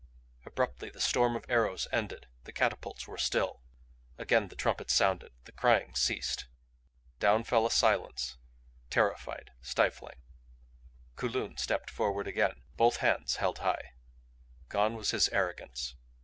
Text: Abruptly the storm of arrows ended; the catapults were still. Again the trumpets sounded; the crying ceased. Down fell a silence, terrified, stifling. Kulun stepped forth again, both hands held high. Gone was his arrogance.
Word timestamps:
Abruptly 0.47 0.89
the 0.89 0.99
storm 0.99 1.35
of 1.35 1.45
arrows 1.47 1.87
ended; 1.91 2.25
the 2.45 2.51
catapults 2.51 3.07
were 3.07 3.19
still. 3.19 3.61
Again 4.17 4.47
the 4.47 4.55
trumpets 4.55 4.95
sounded; 4.95 5.31
the 5.43 5.51
crying 5.51 5.93
ceased. 5.93 6.47
Down 7.19 7.43
fell 7.43 7.67
a 7.67 7.69
silence, 7.69 8.39
terrified, 8.89 9.51
stifling. 9.61 10.17
Kulun 11.17 11.57
stepped 11.57 11.91
forth 11.91 12.25
again, 12.25 12.63
both 12.77 12.97
hands 12.97 13.35
held 13.35 13.59
high. 13.59 13.93
Gone 14.69 14.95
was 14.95 15.11
his 15.11 15.29
arrogance. 15.29 15.93